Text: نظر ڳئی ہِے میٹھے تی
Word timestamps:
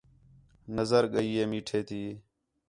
نظر 0.75 1.03
ڳئی 1.13 1.31
ہِے 1.37 1.43
میٹھے 1.49 1.79
تی 1.87 2.01